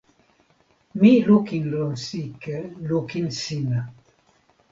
mi 1.01 1.11
lukin 1.27 1.63
lon 1.73 1.91
sike 2.05 2.55
lukin 2.89 3.27
sina. 3.41 3.81